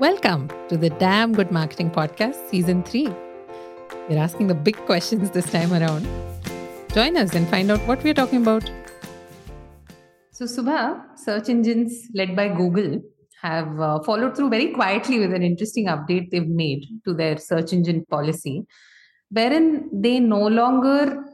[0.00, 3.06] Welcome to the Damn Good Marketing Podcast, Season 3.
[4.08, 6.04] We're asking the big questions this time around.
[6.92, 8.68] Join us and find out what we're talking about.
[10.32, 13.02] So, Subha, search engines led by Google
[13.40, 17.72] have uh, followed through very quietly with an interesting update they've made to their search
[17.72, 18.64] engine policy,
[19.30, 21.24] wherein they no longer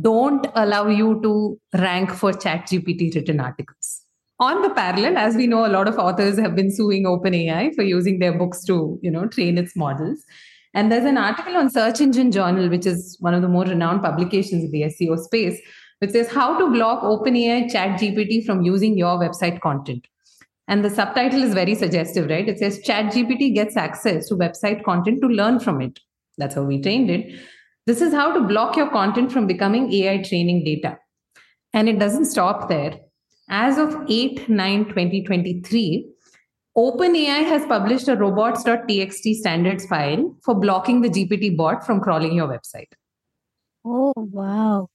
[0.00, 4.02] don't allow you to rank for ChatGPT written articles
[4.40, 7.82] on the parallel as we know a lot of authors have been suing openai for
[7.82, 10.24] using their books to you know train its models.
[10.72, 14.02] And there's an article on search engine journal which is one of the more renowned
[14.02, 15.60] publications in the seo space
[15.98, 20.06] which says how to block openai chat gpt from using your website content.
[20.68, 22.48] And the subtitle is very suggestive right?
[22.48, 26.00] It says chat gpt gets access to website content to learn from it.
[26.38, 27.38] That's how we trained it.
[27.86, 30.96] This is how to block your content from becoming ai training data.
[31.74, 32.98] And it doesn't stop there
[33.50, 36.08] as of 8 9 2023,
[36.78, 42.48] OpenAI has published a robots.txt standards file for blocking the GPT bot from crawling your
[42.48, 42.92] website.
[43.84, 44.88] Oh, wow.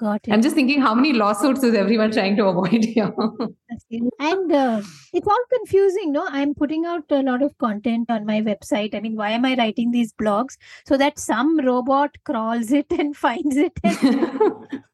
[0.00, 0.32] Got it.
[0.32, 3.14] I'm just thinking how many lawsuits is everyone trying to avoid here?
[4.18, 6.26] and uh, it's all confusing, no?
[6.28, 8.96] I'm putting out a lot of content on my website.
[8.96, 10.56] I mean, why am I writing these blogs?
[10.88, 13.78] So that some robot crawls it and finds it.
[13.84, 14.82] And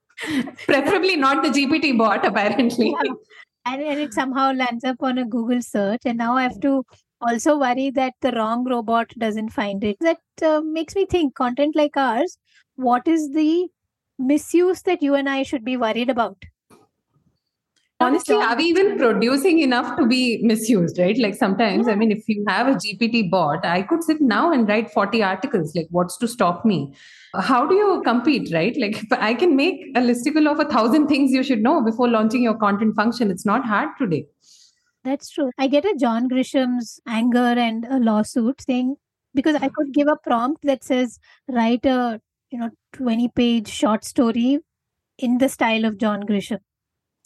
[0.66, 2.90] Preferably not the GPT bot, apparently.
[2.90, 3.12] Yeah.
[3.66, 6.02] And, and it somehow lands up on a Google search.
[6.04, 6.84] And now I have to
[7.20, 9.96] also worry that the wrong robot doesn't find it.
[10.00, 12.38] That uh, makes me think content like ours,
[12.76, 13.68] what is the
[14.18, 16.36] misuse that you and I should be worried about?
[18.00, 21.18] Honestly are we even producing enough to be misused right?
[21.18, 21.92] Like sometimes yeah.
[21.92, 25.22] i mean if you have a gpt bot i could sit now and write 40
[25.22, 26.94] articles like what's to stop me?
[27.34, 28.76] How do you compete right?
[28.78, 32.08] Like if i can make a listicle of a thousand things you should know before
[32.08, 34.26] launching your content function it's not hard today.
[35.04, 35.50] That's true.
[35.58, 38.96] I get a john grisham's anger and a lawsuit saying
[39.34, 41.18] because i could give a prompt that says
[41.48, 44.58] write a you know 20 page short story
[45.18, 46.60] in the style of john grisham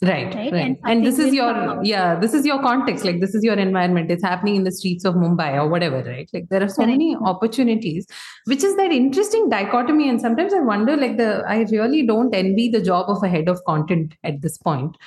[0.03, 0.61] right right, right.
[0.65, 4.11] and, and this is your yeah this is your context like this is your environment.
[4.11, 6.29] It's happening in the streets of mumbai or whatever right?
[6.33, 8.05] Like there are so many opportunities
[8.45, 10.09] which is that interesting dichotomy.
[10.09, 13.47] And sometimes i wonder like the i really don't envy the job of a head
[13.47, 14.97] of content at this point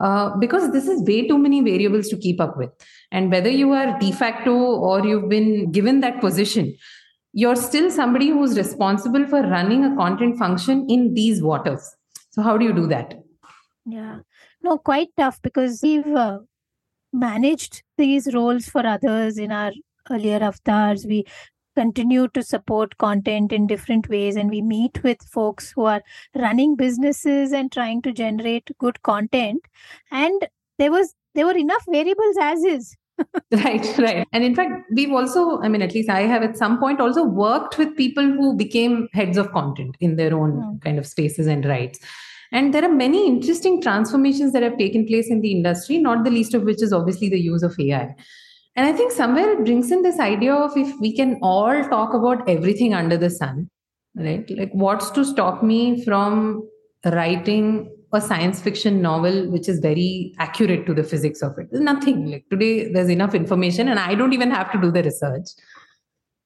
[0.00, 2.70] uh, because this is way too many variables to keep up with.
[3.10, 6.74] And whether you are de facto or you've been given that position
[7.32, 11.94] you're still somebody who's responsible for running a content function in these waters.
[12.30, 13.14] So how do you do that?
[13.84, 14.20] Yeah
[14.62, 16.38] no, quite tough because we've uh,
[17.12, 19.72] managed these roles for others in our
[20.10, 21.06] earlier avatars.
[21.06, 21.26] We
[21.78, 26.02] continue to support content in different ways and we meet with folks who are
[26.34, 29.60] running businesses and trying to generate good content
[30.10, 30.48] and
[30.78, 32.96] there was there were enough variables as is
[33.52, 36.80] right right and in fact we've also i mean at least i have at some
[36.80, 40.82] point also worked with people who became heads of content in their own mm.
[40.82, 42.00] kind of spaces and rights
[42.52, 46.30] and there are many interesting transformations that have taken place in the industry, not the
[46.30, 48.14] least of which is obviously the use of AI.
[48.76, 52.14] And I think somewhere it brings in this idea of if we can all talk
[52.14, 53.68] about everything under the sun,
[54.14, 54.48] right?
[54.50, 56.66] Like, what's to stop me from
[57.04, 61.66] writing a science fiction novel which is very accurate to the physics of it?
[61.70, 62.30] There's nothing.
[62.30, 65.48] Like, today, there's enough information, and I don't even have to do the research.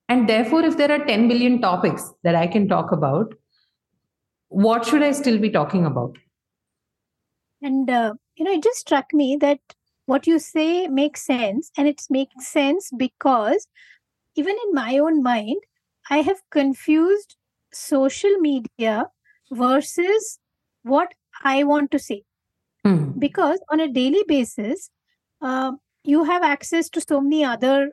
[0.09, 3.35] And therefore, if there are 10 billion topics that I can talk about,
[4.53, 6.17] what should I still be talking about?
[7.63, 9.61] And, uh, you know, it just struck me that
[10.07, 11.71] what you say makes sense.
[11.77, 13.67] And it makes sense because
[14.37, 15.57] even in my own mind,
[16.11, 17.37] I have confused
[17.73, 19.07] social media
[19.51, 20.39] versus
[20.83, 22.25] what I want to say.
[22.85, 23.19] Mm.
[23.19, 24.91] Because on a daily basis,
[25.41, 25.73] uh,
[26.05, 27.93] you have access to so many other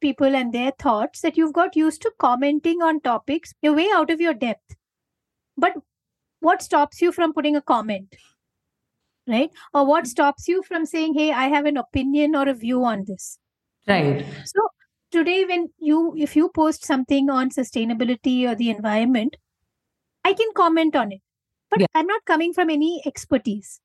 [0.00, 3.54] people and their thoughts that you've got used to commenting on topics.
[3.62, 4.76] You're way out of your depth
[5.56, 5.74] but
[6.40, 8.14] what stops you from putting a comment
[9.30, 9.50] right?
[9.72, 13.04] Or what stops you from saying hey i have an opinion or a view on
[13.06, 13.38] this?
[13.88, 14.24] Right.
[14.44, 14.68] So
[15.10, 19.36] today when you if you post something on sustainability or the environment
[20.24, 21.20] i can comment on it.
[21.70, 21.86] But yeah.
[21.94, 23.80] i'm not coming from any expertise.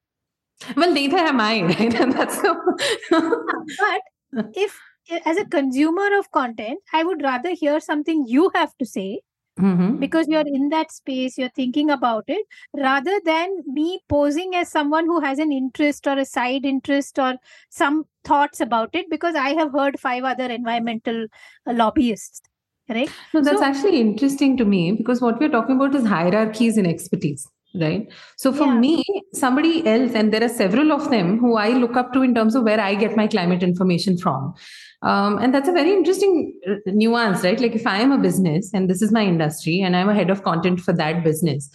[0.75, 1.93] Well neither am i right?
[1.93, 2.55] And that's so
[3.11, 4.79] but if
[5.25, 9.19] as a consumer of content i would rather hear something you have to say
[9.57, 9.99] Mm-hmm.
[9.99, 15.05] because you're in that space you're thinking about it rather than me posing as someone
[15.05, 17.35] who has an interest or a side interest or
[17.69, 21.25] some thoughts about it because i have heard five other environmental
[21.67, 22.41] uh, lobbyists
[22.89, 26.77] right no that's so, actually interesting to me because what we're talking about is hierarchies
[26.77, 27.47] in expertise
[27.79, 28.07] right?
[28.37, 28.79] So for yeah.
[28.79, 32.33] me somebody else and there are several of them who i look up to in
[32.33, 34.53] terms of where i get my climate information from.
[35.01, 37.59] Um, and that's a very interesting uh, nuance right?
[37.59, 40.29] Like if i am a business and this is my industry and i'm a head
[40.29, 41.69] of content for that business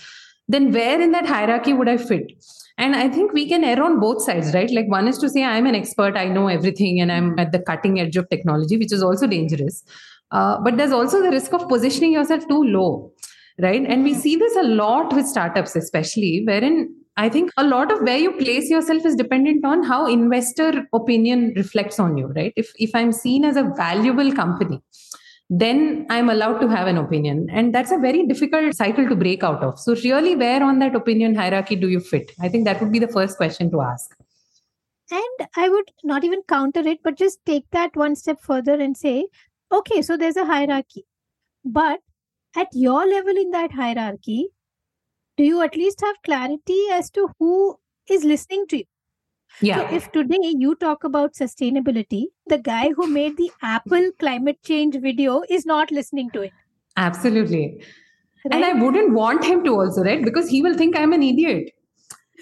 [0.48, 2.32] then where in that hierarchy would i fit?
[2.78, 4.70] And i think we can err on both sides right?
[4.70, 7.60] Like one is to say i'm an expert i know everything and i'm at the
[7.60, 9.84] cutting edge of technology which is also dangerous.
[10.32, 13.12] Uh, but there's also the risk of positioning yourself too low
[13.58, 13.84] right?
[13.86, 14.20] And we mm-hmm.
[14.20, 18.32] see this a lot with startups especially wherein i think a lot of where you
[18.32, 22.52] place yourself is dependent on how investor opinion reflects on you right?
[22.56, 24.80] If if i'm seen as a valuable company
[25.50, 27.48] then i'm allowed to have an opinion.
[27.50, 29.78] And that's a very difficult cycle to break out of.
[29.80, 32.30] So really where on that opinion hierarchy do you fit?
[32.40, 34.16] I think that would be the first question to ask.
[35.10, 38.96] And i would not even counter it but just take that one step further and
[38.96, 39.26] say
[39.72, 41.04] okay so there's a hierarchy.
[41.64, 42.00] But
[42.56, 44.48] at your level in that hierarchy,
[45.36, 47.76] do you at least have clarity as to who
[48.08, 48.84] is listening to you?
[49.60, 49.88] Yeah.
[49.88, 54.96] So if today you talk about sustainability, the guy who made the Apple climate change
[55.00, 56.52] video is not listening to it.
[56.96, 57.82] Absolutely.
[58.44, 58.54] Right?
[58.54, 60.24] And I wouldn't want him to also, right?
[60.24, 61.72] Because he will think I'm an idiot.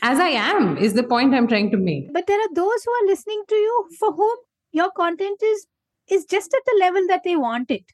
[0.03, 2.13] As I am, is the point I'm trying to make.
[2.13, 4.37] But there are those who are listening to you for whom
[4.71, 5.67] your content is
[6.09, 7.85] is just at the level that they want it.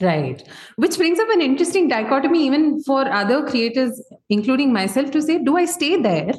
[0.00, 0.46] Right.
[0.76, 5.56] Which brings up an interesting dichotomy, even for other creators, including myself, to say, do
[5.56, 6.34] I stay there?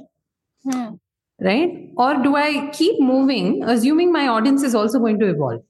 [0.64, 0.96] Hmm.
[1.42, 1.90] Right.
[1.98, 5.62] Or do I keep moving, assuming my audience is also going to evolve?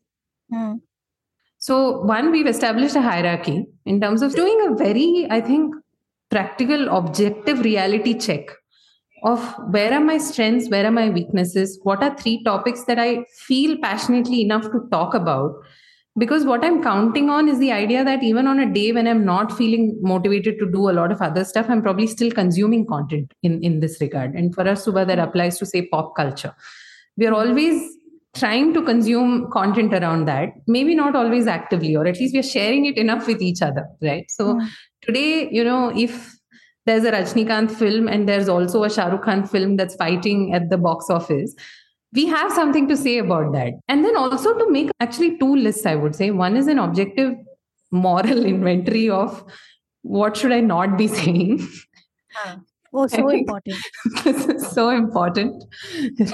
[0.51, 0.74] Hmm.
[1.57, 5.75] So, one, we've established a hierarchy in terms of doing a very, I think,
[6.30, 8.50] practical, objective reality check
[9.24, 13.25] of where are my strengths, where are my weaknesses, what are three topics that I
[13.47, 15.56] feel passionately enough to talk about
[16.21, 19.24] because what i'm counting on is the idea that even on a day when i'm
[19.25, 23.33] not feeling motivated to do a lot of other stuff i'm probably still consuming content
[23.44, 24.33] in in this regard.
[24.33, 26.54] And for us subha that applies to say pop culture.
[27.18, 27.81] We are always
[28.36, 30.54] trying to consume content around that.
[30.68, 33.86] Maybe not always actively or at least we are sharing it enough with each other
[34.01, 34.30] right?
[34.30, 34.68] So mm.
[35.01, 36.36] today you know if
[36.86, 40.69] there's a Rajnikant film and there's also a Shah Rukh Khan film that's fighting at
[40.69, 41.54] the box office
[42.13, 43.73] we have something to say about that.
[43.88, 46.31] And then also to make actually two lists i would say.
[46.31, 47.35] One is an objective
[47.91, 49.44] moral inventory of
[50.01, 51.67] what should i not be saying.
[52.94, 53.75] Oh so important.
[54.23, 55.63] This is so important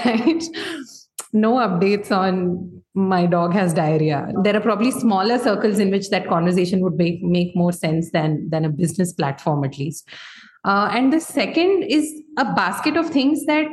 [0.04, 0.42] right?
[1.32, 4.32] No updates on my dog has diarrhea.
[4.42, 8.48] There are probably smaller circles in which that conversation would make, make more sense than
[8.48, 10.08] than a business platform at least.
[10.64, 13.66] Uh, and the second is a basket of things that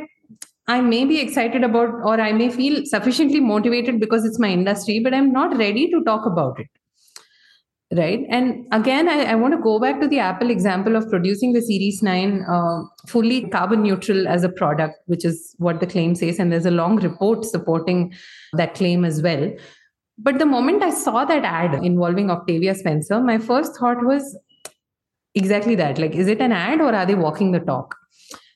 [0.68, 5.00] I may be excited about, or I may feel sufficiently motivated because it's my industry,
[5.00, 6.68] but I'm not ready to talk about it.
[7.96, 8.26] Right.
[8.30, 11.62] And again, I, I want to go back to the Apple example of producing the
[11.62, 16.40] Series 9 uh, fully carbon neutral as a product, which is what the claim says.
[16.40, 18.14] And there's a long report supporting
[18.54, 19.52] that claim as well.
[20.18, 24.38] But the moment I saw that ad involving Octavia Spencer, my first thought was
[25.36, 27.96] exactly that like, is it an ad or are they walking the talk?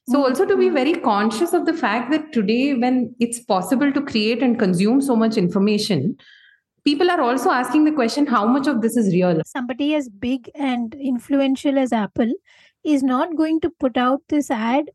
[0.10, 4.02] So, also to be very conscious of the fact that today, when it's possible to
[4.02, 6.18] create and consume so much information,
[6.86, 9.42] people are also asking the question how much of this is real?
[9.46, 12.32] Somebody as big and influential as Apple
[12.86, 14.86] is not going to put out this ad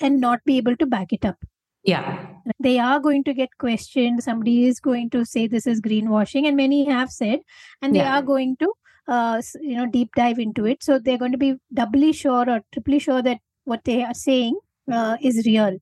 [0.00, 1.36] and not be able to back it up.
[1.82, 2.26] Yeah.
[2.58, 4.22] They are going to get questioned.
[4.22, 7.40] Somebody is going to say this is greenwashing, and many have said,
[7.82, 8.18] and they yeah.
[8.18, 8.72] are going to
[9.08, 12.60] uh, you know deep dive into it so they're going to be doubly sure or
[12.72, 14.58] triply sure that what they are saying
[14.92, 15.78] uh, is real.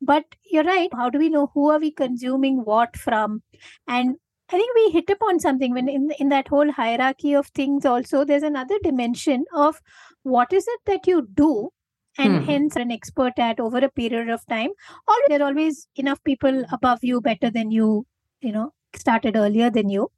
[0.00, 3.42] But you're right how do we know who are we consuming what from?
[3.86, 4.16] And
[4.52, 8.24] i think we hit upon something when in, in that whole hierarchy of things also
[8.24, 9.76] there's another dimension of
[10.24, 11.70] what is it that you do
[12.18, 12.44] and hmm.
[12.44, 14.70] hence an expert at over a period of time.
[15.08, 18.06] Or there are always enough people above you better than you
[18.40, 20.10] you know started earlier than you.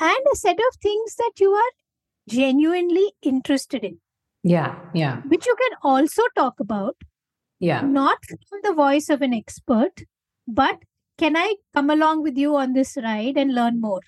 [0.00, 1.72] And a set of things that you are
[2.28, 3.98] genuinely interested in
[4.42, 5.20] yeah, yeah.
[5.28, 6.96] Which you can also talk about.
[7.60, 7.82] Yeah.
[7.82, 8.18] Not
[8.48, 10.02] from the voice of an expert,
[10.48, 10.78] but
[11.18, 14.00] can I come along with you on this ride and learn more?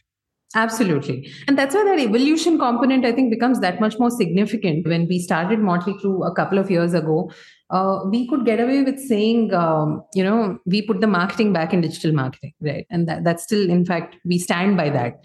[0.57, 1.33] Absolutely.
[1.49, 4.87] And that's why that evolution component, I think, becomes that much more significant.
[4.87, 7.33] When we started Motley Crew a couple of years ago,
[7.71, 11.73] uh, we could get away with saying, um, you know, we put the marketing back
[11.73, 12.87] in digital marketing, right?
[12.88, 15.25] And that, that's still, in fact, we stand by that.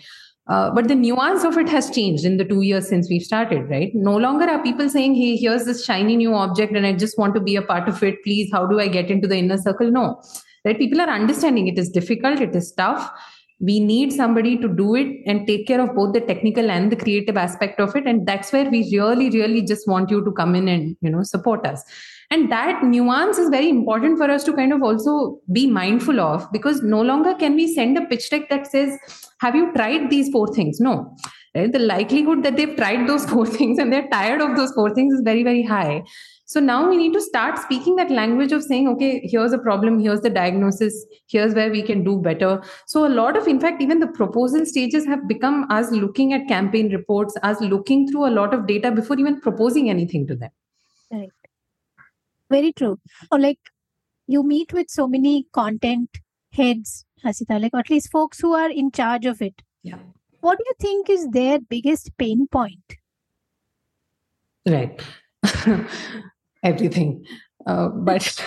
[0.49, 3.69] Uh, but the nuance of it has changed in the two years since we've started,
[3.69, 3.91] right?
[3.93, 7.35] No longer are people saying, hey, here's this shiny new object and I just want
[7.35, 8.23] to be a part of it.
[8.23, 9.91] Please, how do I get into the inner circle?
[9.91, 10.19] No,
[10.65, 10.77] right?
[10.77, 13.11] People are understanding it is difficult, it is tough.
[13.59, 16.95] We need somebody to do it and take care of both the technical and the
[16.95, 18.07] creative aspect of it.
[18.07, 21.23] And that's where we really really just want you to come in and you know
[21.23, 21.83] support us.
[22.31, 26.47] And that nuance is very important for us to kind of also be mindful of
[26.51, 28.97] because no longer can we send a pitch deck that says
[29.39, 30.79] have you tried these four things?
[30.79, 31.15] No.
[31.55, 34.93] Right the likelihood that they've tried those four things and they're tired of those four
[34.93, 36.03] things is very very high
[36.49, 39.99] so now we need to start speaking that language of saying, okay, here's a problem,
[39.99, 42.63] here's the diagnosis, here's where we can do better.
[42.87, 46.47] So a lot of, in fact, even the proposal stages have become us looking at
[46.47, 50.49] campaign reports, us looking through a lot of data before even proposing anything to them.
[51.11, 51.29] Right.
[52.49, 52.97] Very true.
[53.31, 53.59] Or like
[54.25, 56.17] you meet with so many content
[56.51, 59.61] heads, Hasita, like at least folks who are in charge of it.
[59.83, 59.99] Yeah.
[60.39, 62.95] What do you think is their biggest pain point?
[64.67, 64.99] Right.
[66.63, 67.25] everything.
[67.65, 68.43] Uh, but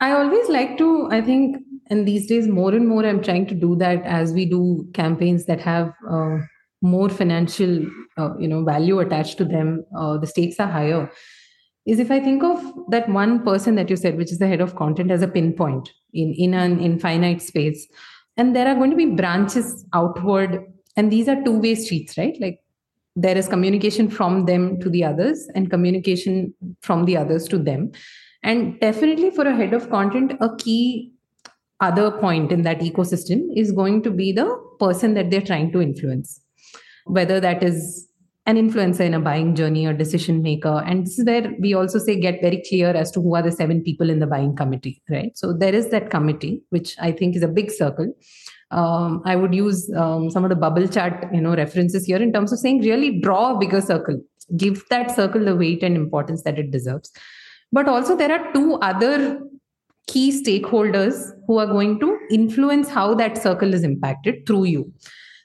[0.00, 1.56] I always like to, I think,
[1.88, 5.46] and these days more and more I'm trying to do that as we do campaigns
[5.46, 6.38] that have uh,
[6.82, 7.86] more financial,
[8.18, 9.84] uh, you know, value attached to them.
[9.96, 11.10] Uh, the stakes are higher.
[11.86, 14.60] Is if I think of that one person that you said, which is the head
[14.60, 17.86] of content, as a pinpoint in in an infinite space,
[18.36, 20.64] and there are going to be branches outward,
[20.96, 22.36] and these are two way streets, right?
[22.40, 22.58] Like
[23.16, 27.90] there is communication from them to the others and communication from the others to them.
[28.42, 31.12] And definitely for a head of content a key
[31.80, 34.46] other point in that ecosystem is going to be the
[34.78, 36.40] person that they're trying to influence.
[37.06, 38.08] Whether that is
[38.46, 41.98] an influencer in a buying journey or decision maker and this is where we also
[41.98, 45.02] say get very clear as to who are the seven people in the buying committee
[45.10, 45.36] right?
[45.36, 48.14] So there is that committee which i think is a big circle
[48.70, 52.32] um, I would use um, some of the bubble chart, you know, references here in
[52.32, 54.20] terms of saying really draw a bigger circle,
[54.56, 57.12] give that circle the weight and importance that it deserves.
[57.72, 59.40] But also there are two other
[60.08, 64.92] key stakeholders who are going to influence how that circle is impacted through you,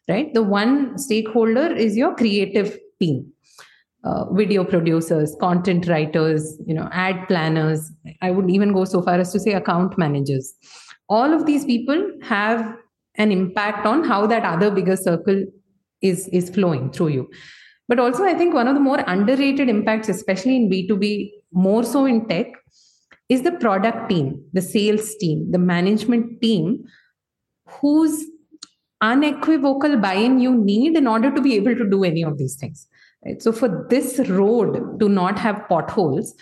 [0.07, 0.33] right?
[0.33, 3.31] The one stakeholder is your creative team.
[4.03, 7.91] Uh, video producers, content writers, you know, ad planners.
[8.23, 10.55] I would even go so far as to say account managers.
[11.07, 12.77] All of these people have
[13.23, 15.43] an impact on how that other bigger circle
[16.01, 17.29] is is flowing through you.
[17.91, 21.07] But also i think one of the more underrated impacts especially in b2b
[21.65, 22.53] more so in tech
[23.35, 26.69] is the product team the sales team the management team
[27.79, 28.15] whose
[29.01, 32.87] unequivocal buy-in you need in order to be able to do any of these things
[33.25, 33.41] right?
[33.41, 36.33] So for this road to not have potholes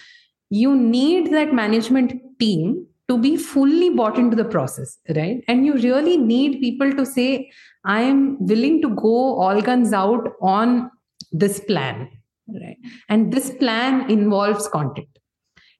[0.49, 5.43] you need that management team to be fully bought into the process, right?
[5.47, 7.51] And you really need people to say,
[7.83, 10.91] I am willing to go all guns out on
[11.31, 12.07] this plan,
[12.47, 12.77] right?
[13.09, 15.07] And this plan involves content.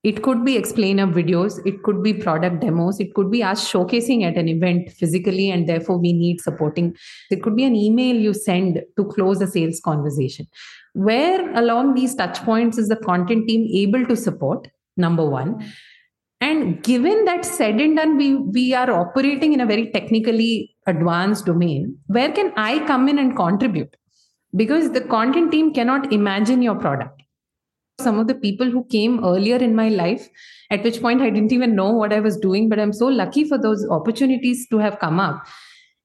[0.01, 4.23] It could be explainer videos, it could be product demos, it could be us showcasing
[4.23, 6.95] at an event physically, and therefore we need supporting.
[7.29, 10.47] It could be an email you send to close a sales conversation.
[10.93, 14.69] Where along these touch points is the content team able to support?
[14.95, 15.69] Number one
[16.41, 21.45] and given that said and done, we, we are operating in a very technically advanced
[21.45, 23.95] domain, where can I come in and contribute?
[24.55, 27.21] Because the content team cannot imagine your product.
[27.99, 30.29] Some of the people who came earlier in my life,
[30.71, 33.43] at which point I didn't even know what I was doing, but I'm so lucky
[33.43, 35.45] for those opportunities to have come up.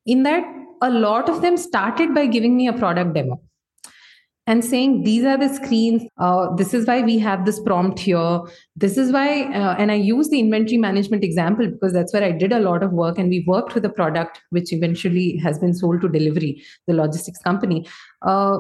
[0.05, 0.45] In that,
[0.83, 3.41] a lot of them started by giving me a product demo
[4.47, 8.41] and saying these are the screens uh, this is why we have this prompt here.
[8.77, 12.31] This is why uh, and i use the inventory management example because that's where i
[12.31, 15.75] did a lot of work and we worked with a product which eventually has been
[15.75, 17.87] sold to Delhivery the logistics company.
[18.23, 18.59] Uh,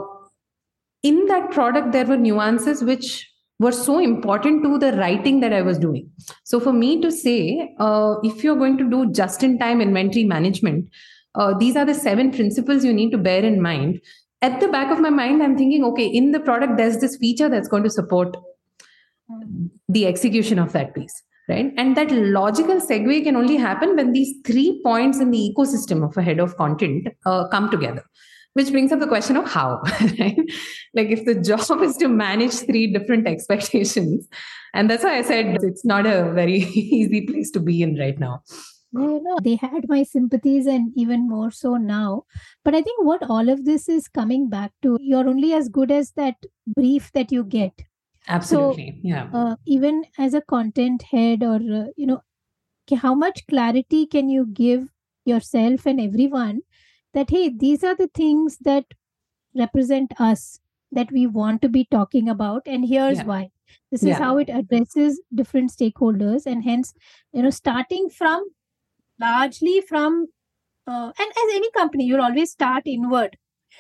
[1.03, 5.62] in that product there were nuances which were so important to the writing that i
[5.62, 6.11] was doing.
[6.45, 10.25] So for me to say uh, if you're going to do just in time inventory
[10.25, 10.88] management
[11.35, 14.00] uh, these are the seven principles you need to bear in mind
[14.45, 17.49] at the back of my mind, I'm thinking, okay, in the product, there's this feature
[17.49, 18.37] that's going to support
[19.89, 21.23] the execution of that piece.
[21.47, 21.73] Right.
[21.77, 26.17] And that logical segue can only happen when these three points in the ecosystem of
[26.17, 28.03] a head of content uh, come together
[28.55, 29.83] which brings up the question of how
[30.19, 30.39] right
[30.95, 34.29] like if the job is to manage three different expectations
[34.73, 36.59] and that's why i said it's not a very
[37.01, 38.41] easy place to be in right now
[39.03, 42.25] you know they had my sympathies and even more so now
[42.65, 45.91] but i think what all of this is coming back to you're only as good
[45.91, 46.35] as that
[46.67, 47.73] brief that you get
[48.29, 52.21] absolutely so, yeah uh, even as a content head or uh, you know
[53.01, 54.89] how much clarity can you give
[55.25, 56.61] yourself and everyone
[57.15, 58.85] that hey these are the things that
[59.55, 60.61] represent us
[60.93, 63.25] that we want to be talking about and here's yeah.
[63.25, 63.51] why
[63.91, 64.19] this is yeah.
[64.19, 66.95] how it addresses different stakeholders and hence
[67.33, 68.45] you know starting from
[69.21, 70.26] largely from
[70.87, 73.37] uh, and as any company you'll always start inward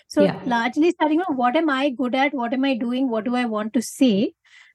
[0.08, 0.40] so Yeah.
[0.44, 3.44] largely starting on what am i good at what am i doing what do i
[3.44, 4.32] want to say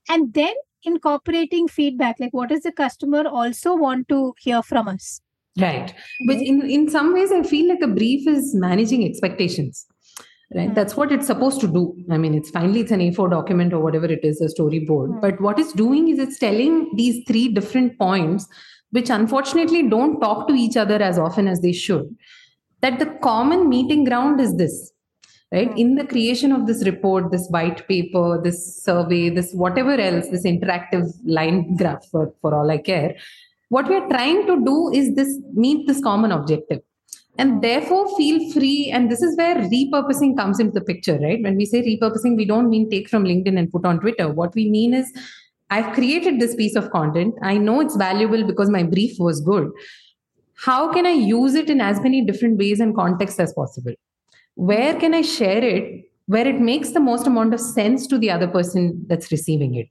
[0.10, 5.22] and then incorporating feedback like what does the customer also want to hear from us
[5.60, 5.94] Right.
[6.26, 9.86] But in, in some ways, I feel like a brief is managing expectations.
[10.56, 10.70] Right.
[10.70, 10.74] Hmm.
[10.74, 11.96] That's what it's supposed to do.
[12.10, 15.14] I mean, it's finally it's an A4 document or whatever it is, a storyboard.
[15.14, 15.20] Hmm.
[15.20, 18.48] But what it's doing is it's telling these three different points,
[18.92, 22.16] which unfortunately don't talk to each other as often as they should.
[22.82, 24.92] That the common meeting ground is this.
[25.52, 25.72] Right.
[25.72, 25.78] Hmm.
[25.78, 30.46] In the creation of this report, this white paper, this survey, this whatever else, this
[30.46, 33.16] interactive line graph for, for all I care,
[33.70, 36.82] what we are trying to do is this meet this common objective
[37.38, 41.56] and therefore feel free and this is where repurposing comes into the picture right when
[41.56, 44.70] we say repurposing we don't mean take from linkedin and put on twitter what we
[44.70, 45.14] mean is
[45.70, 49.72] i've created this piece of content i know it's valuable because my brief was good
[50.66, 53.94] how can i use it in as many different ways and contexts as possible
[54.56, 58.30] where can i share it where it makes the most amount of sense to the
[58.30, 59.88] other person that's receiving it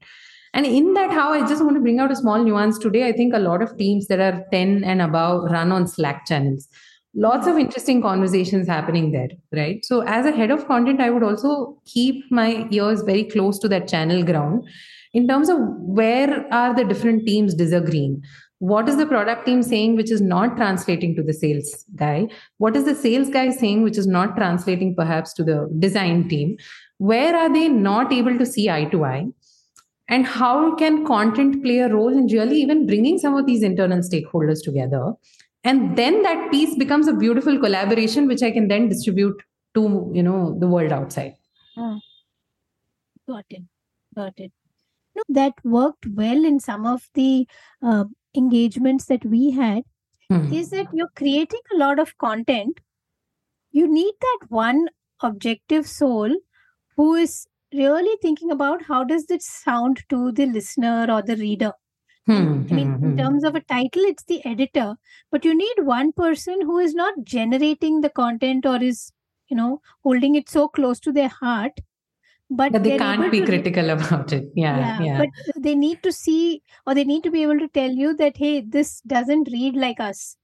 [0.54, 3.06] and in that, how I just want to bring out a small nuance today.
[3.06, 6.68] I think a lot of teams that are 10 and above run on Slack channels.
[7.14, 9.84] Lots of interesting conversations happening there, right?
[9.84, 13.68] So, as a head of content, I would also keep my ears very close to
[13.68, 14.68] that channel ground
[15.14, 18.22] in terms of where are the different teams disagreeing.
[18.60, 22.28] What is the product team saying which is not translating to the sales guy?
[22.56, 26.56] What is the sales guy saying which is not translating perhaps to the design team?
[26.98, 29.28] Where are they not able to see eye to eye?
[30.08, 33.98] and how can content play a role in really even bringing some of these internal
[33.98, 35.12] stakeholders together
[35.64, 39.42] and then that piece becomes a beautiful collaboration which i can then distribute
[39.74, 39.82] to
[40.14, 41.34] you know the world outside
[41.76, 41.98] ah.
[43.28, 43.62] got it
[44.14, 44.52] got it
[45.18, 47.46] no that worked well in some of the
[47.82, 48.04] uh,
[48.36, 49.82] engagements that we had
[50.30, 50.52] Hmm.
[50.60, 52.80] is that you're creating a lot of content
[53.70, 54.88] you need that one
[55.22, 56.34] objective soul
[56.96, 61.72] who is really thinking about how does this sound to the listener or the reader
[62.26, 63.18] Hmm, i mean hmm, in hmm.
[63.20, 64.96] terms of a title it's the editor
[65.30, 69.12] but you need one person who is not generating the content or is
[69.48, 71.80] you know holding it so close to their heart
[72.50, 74.44] but but they can't be to critical about it.
[74.54, 77.90] Yeah yeah, but they need to see or they need to be able to tell
[77.90, 80.36] you that hey this doesn't read like us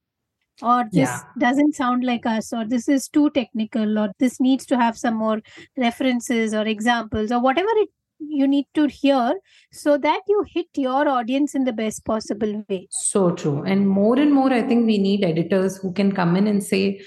[0.63, 1.21] or this Yeah.
[1.39, 5.15] doesn't sound like us or this is too technical or this needs to have some
[5.15, 5.41] more
[5.77, 7.89] references or examples or whatever it
[8.21, 9.35] you need to hear
[9.73, 12.87] so that you hit your audience in the best possible way.
[12.91, 13.63] So true.
[13.65, 17.01] And more and more i think we need editors who can come in and say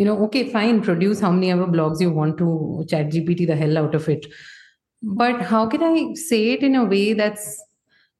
[0.00, 2.50] you know okay fine produce how many ever blogs you want to
[2.92, 4.26] chat gpt the hell out of it.
[5.02, 7.62] But how can i say it in a way that's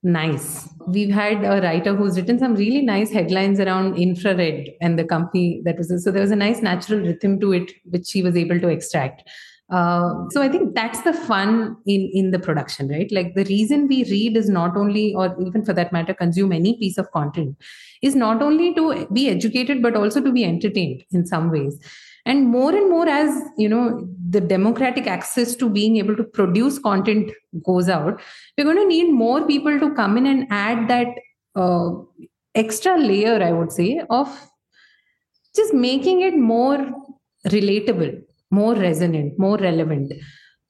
[0.02, 0.68] nice?
[0.86, 5.62] We've had a writer who's written some really nice headlines around infrared and the company
[5.64, 8.60] that was so there was a nice natural rhythm to it which she was able
[8.60, 9.28] to extract
[9.70, 13.10] uh, so i think that's the fun in in the production right?
[13.12, 16.76] Like the reason we read is not only or even for that matter consume any
[16.76, 17.56] piece of content
[18.02, 21.78] is not only to be educated but also to be entertained in some ways.
[22.26, 26.78] And more and more as you know the democratic access to being able to produce
[26.78, 27.32] content
[27.64, 28.20] goes out
[28.56, 31.08] we're going to need more people to come in and add that
[31.56, 31.90] uh,
[32.54, 34.28] extra layer i would say of
[35.56, 36.78] just making it more
[37.46, 40.12] relatable more resonant more relevant.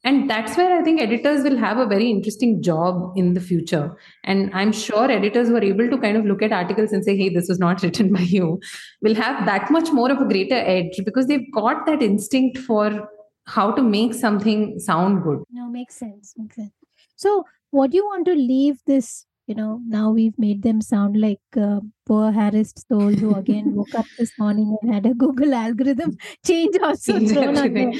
[0.02, 3.96] And that's where i think editors will have a very interesting job in the future.
[4.24, 7.16] And i'm sure editors who are able to kind of look at articles and say
[7.16, 8.60] hey this was not written by you
[9.02, 13.08] will have that much more of a greater edge because they've got that instinct for
[13.46, 15.42] how to make something sound good.
[15.50, 16.72] No makes sense makes sense.
[17.16, 21.20] So what do you want to leave this you know now we've made them sound
[21.20, 25.54] like uh, poor harassed souls who again woke up this morning and had a google
[25.60, 26.16] algorithm
[26.50, 27.92] change also thrown on them.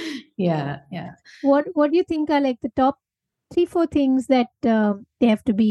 [0.49, 1.11] yeah yeah
[1.43, 2.99] what what do you think are like the top
[3.53, 5.71] three four things that um, they have to be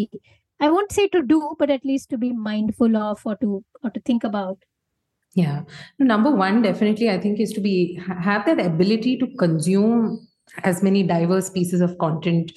[0.59, 3.89] i won't say to do but at least to be mindful of or to or
[3.97, 4.69] to think about
[5.39, 5.57] Yeah.
[6.11, 7.73] Number one, definitely, I think, is to be
[8.21, 9.99] have that ability to consume
[10.69, 12.51] as many diverse pieces of content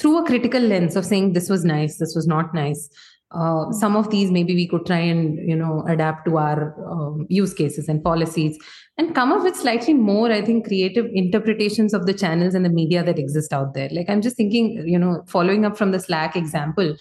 [0.00, 2.88] through a critical lens of saying this was nice, this was not nice.
[3.32, 7.26] Uh, some of these maybe we could try and you know adapt to our um,
[7.28, 8.58] use cases and policies
[8.98, 12.68] and come up with slightly more i think creative interpretations of the channels and the
[12.68, 16.00] media that exist out there like i'm just thinking you know following up from the
[16.00, 16.96] slack example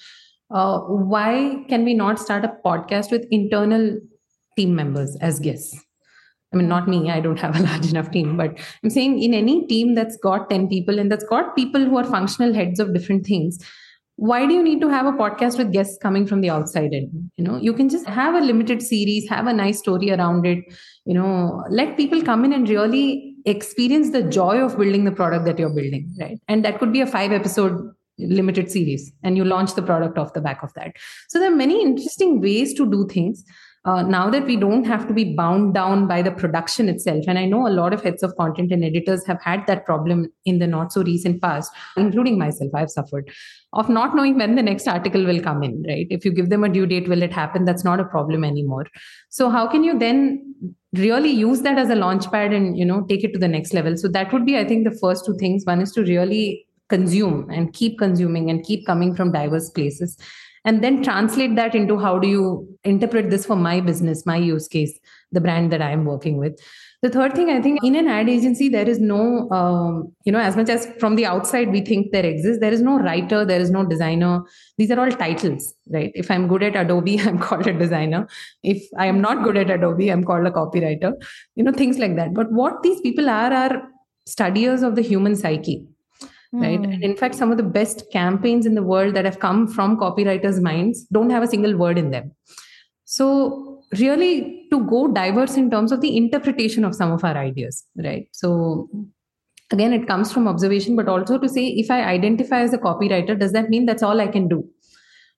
[0.52, 3.98] uh, why can we not start a podcast with internal
[4.60, 5.89] team members as guests.
[6.54, 9.34] I mean, not me, I don't have a large enough team, but I'm saying in
[9.34, 12.94] any team that's got 10 people and that's got people who are functional heads of
[12.94, 13.60] different things,
[14.16, 17.32] why do you need to have a podcast with guests coming from the outside in?
[17.38, 20.60] You know you can just have a limited series have a nice story around it
[21.06, 25.46] you know let people come in and really experience the joy of building the product
[25.46, 26.38] that you're building right?
[26.50, 27.80] And that could be a five episode
[28.18, 30.92] limited series and you launch the product off the back of that.
[31.30, 33.46] So there are many interesting ways to do things
[33.90, 37.40] uh, now that we don't have to be bound down by the production itself and
[37.44, 40.60] i know a lot of heads of content and editors have had that problem in
[40.60, 41.72] the not so recent past
[42.04, 43.32] including myself i've suffered
[43.74, 46.08] of not knowing when the next article will come in right?
[46.10, 47.66] If you give them a due date will it happen?
[47.66, 48.88] That's not a problem anymore.
[49.30, 53.06] So how can you then really use that as a launch pad and you know
[53.08, 53.96] take it to the next level?
[53.98, 55.66] So that would be i think the first two things.
[55.66, 60.18] One is to really consume and keep consuming and keep coming from diverse places
[60.66, 64.68] and then translate that into how do you interpret this for my business my use
[64.68, 65.00] case
[65.32, 66.60] the brand that i am working with.
[67.02, 70.40] The third thing i think in an ad agency there is no um, you know
[70.40, 73.60] as much as from the outside we think there exists there is no writer there
[73.60, 74.42] is no designer.
[74.78, 76.12] These are all titles right?
[76.14, 78.28] If i'm good at adobe i'm called a designer.
[78.64, 81.14] If i am not good at adobe i'm called a copywriter
[81.56, 82.34] you know things like that.
[82.34, 83.82] But what these people are are
[84.26, 85.86] studiers of the human psyche
[86.52, 86.80] right?
[86.80, 87.04] And hmm.
[87.04, 90.62] in fact some of the best campaigns in the world that have come from copywriters
[90.62, 92.32] minds don't have a single word in them.
[93.06, 97.86] So really to go diverse in terms of the interpretation of some of our ideas
[97.96, 98.28] right?
[98.32, 98.90] So
[99.72, 103.38] again it comes from observation but also to say if i identify as a copywriter
[103.40, 104.68] does that mean that's all i can do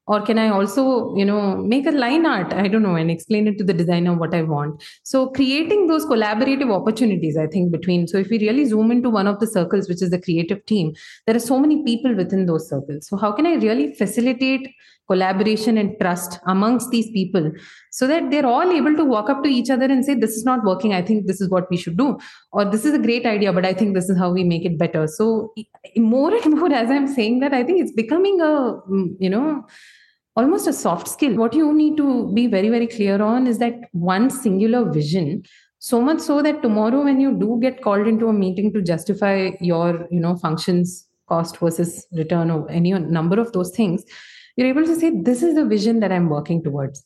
[0.07, 2.53] or can i also you know make a line art?
[2.53, 4.83] I don't know and explain it to the designer what i want.
[5.03, 9.27] So creating those collaborative opportunities i think between so if we really zoom into one
[9.27, 10.93] of the circles which is the creative team
[11.27, 13.07] there are so many people within those circles.
[13.07, 14.69] So how can i really facilitate
[15.07, 17.51] collaboration and trust amongst these people
[17.91, 20.45] so that they're all able to walk up to each other and say this is
[20.45, 20.93] not working.
[20.93, 22.17] I think this is what we should do
[22.51, 24.77] or this is a great idea but i think this is how we make it
[24.77, 25.07] better.
[25.07, 25.53] So
[25.97, 29.65] more and more as i'm saying that i think it's becoming a mm, you know
[30.35, 31.35] almost a soft skill.
[31.35, 35.43] What you need to be very very clear on is that one singular vision
[35.79, 39.49] so much so that tomorrow when you do get called into a meeting to justify
[39.59, 44.03] your you know functions cost versus return or any number of those things
[44.55, 47.03] you're able to say this is the vision that i'm working towards.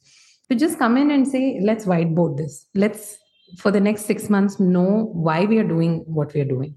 [0.50, 2.68] To just come in and say let's whiteboard this.
[2.76, 3.18] Let's
[3.58, 6.76] for the next 6 months know why we are doing what we are doing.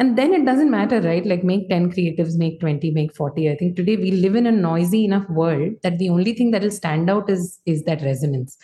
[0.00, 1.26] And then it doesn't matter right?
[1.26, 4.52] Like make 10 creatives make 20 make 40 i think today we live in a
[4.52, 8.56] noisy enough world that the only thing that will stand out is is that resonance.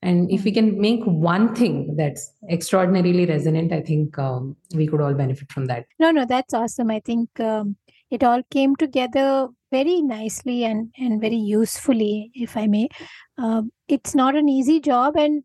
[0.00, 5.00] And if we can make one thing that's extraordinarily resonant i think um, we could
[5.00, 5.86] all benefit from that.
[5.98, 6.90] No no that's awesome.
[6.90, 7.76] I think um,
[8.10, 12.88] it all came together very nicely and and very usefully if i may.
[13.36, 15.44] Uh, it's not an easy job and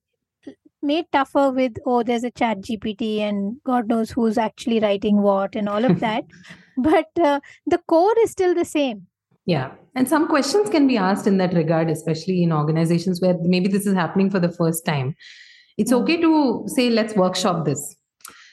[0.81, 5.55] made tougher with oh there's a chat gpt and god knows who's actually writing what
[5.55, 6.25] and all of that.
[6.75, 9.05] But uh, the core is still the same.
[9.45, 9.73] Yeah.
[9.93, 13.85] And some questions can be asked in that regard especially in organizations where maybe this
[13.85, 15.15] is happening for the first time.
[15.77, 16.01] It's mm.
[16.01, 17.95] okay to say let's workshop this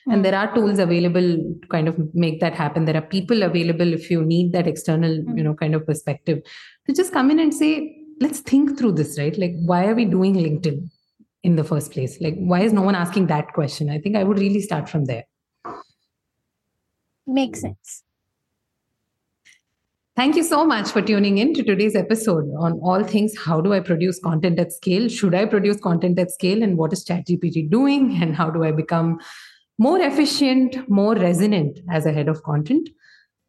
[0.07, 0.13] mm.
[0.13, 0.23] and hmm.
[0.23, 1.29] there are tools available
[1.63, 5.11] to kind of make that happen there are people available if you need that external
[5.11, 5.37] mm.
[5.37, 6.43] you know kind of perspective
[6.87, 10.05] to just come in and say let's think through this right like why are we
[10.05, 10.89] doing linkedin
[11.43, 12.21] in the first place?
[12.21, 13.91] Like, why is no one asking that question?
[13.91, 15.25] I think I would really start from there.
[17.27, 18.03] Makes sense.
[20.17, 23.73] Thank you so much for tuning in to today's episode on all things how do
[23.73, 25.09] I produce content at scale?
[25.09, 26.63] Should I produce content at scale?
[26.63, 28.19] And what is ChatGPT doing?
[28.21, 29.19] And how do I become
[29.81, 32.90] more efficient, more resonant as a head of content?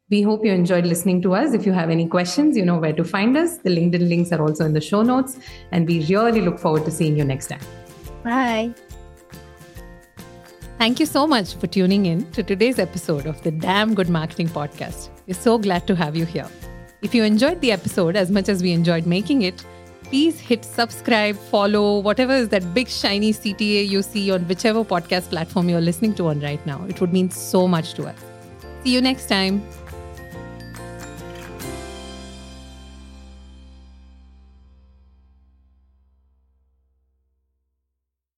[0.09, 1.53] We hope you enjoyed listening to us.
[1.53, 3.57] If you have any questions, you know where to find us.
[3.57, 5.37] The LinkedIn links are also in the show notes.
[5.73, 7.59] And we really look forward to seeing you next time.
[8.23, 8.73] Bye.
[10.77, 14.47] Thank you so much for tuning in to today's episode of the Damn Good Marketing
[14.47, 15.09] Podcast.
[15.27, 16.47] We're so glad to have you here.
[17.01, 19.65] If you enjoyed the episode as much as we enjoyed making it,
[20.11, 25.29] please hit subscribe, follow, whatever is that big shiny CTA you see on whichever podcast
[25.29, 26.83] platform you're listening to on right now.
[26.89, 28.19] It would mean so much to us.
[28.83, 29.63] See you next time.